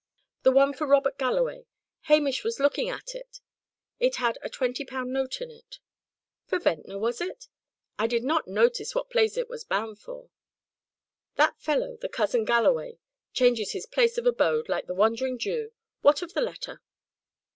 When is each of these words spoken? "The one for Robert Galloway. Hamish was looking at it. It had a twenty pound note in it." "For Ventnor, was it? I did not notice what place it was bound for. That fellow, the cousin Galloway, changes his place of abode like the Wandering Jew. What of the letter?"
"The 0.41 0.51
one 0.51 0.73
for 0.73 0.87
Robert 0.87 1.19
Galloway. 1.19 1.67
Hamish 2.09 2.43
was 2.43 2.59
looking 2.59 2.89
at 2.89 3.13
it. 3.13 3.39
It 3.99 4.15
had 4.15 4.39
a 4.41 4.49
twenty 4.49 4.83
pound 4.83 5.13
note 5.13 5.41
in 5.41 5.51
it." 5.51 5.77
"For 6.47 6.57
Ventnor, 6.57 6.97
was 6.97 7.21
it? 7.21 7.47
I 7.99 8.07
did 8.07 8.23
not 8.23 8.47
notice 8.47 8.95
what 8.95 9.11
place 9.11 9.37
it 9.37 9.47
was 9.47 9.63
bound 9.63 9.99
for. 9.99 10.31
That 11.35 11.59
fellow, 11.61 11.97
the 11.97 12.09
cousin 12.09 12.45
Galloway, 12.45 12.97
changes 13.33 13.73
his 13.73 13.85
place 13.85 14.17
of 14.17 14.25
abode 14.25 14.67
like 14.67 14.87
the 14.87 14.95
Wandering 14.95 15.37
Jew. 15.37 15.71
What 16.01 16.23
of 16.23 16.33
the 16.33 16.41
letter?" 16.41 16.81